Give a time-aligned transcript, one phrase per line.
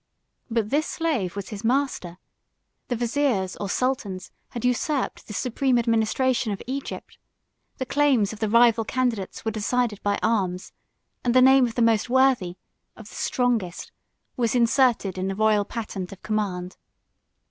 [0.49, 2.17] But this slave was his master:
[2.87, 7.19] the viziers or sultans had usurped the supreme administration of Egypt;
[7.77, 10.73] the claims of the rival candidates were decided by arms;
[11.23, 12.57] and the name of the most worthy,
[12.95, 13.91] of the strongest,
[14.35, 16.77] was inserted in the royal patent of command.